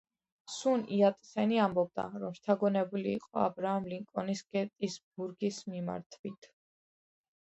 სუნ 0.51 0.83
იატსენი 0.99 1.57
ამბობდა, 1.65 2.05
რომ 2.23 2.31
შთაგონებული 2.37 3.13
იყო 3.17 3.41
აბრაამ 3.49 3.85
ლინკოლნის 3.93 4.41
გეტისბურგის 4.57 5.61
მიმართვით. 5.75 6.49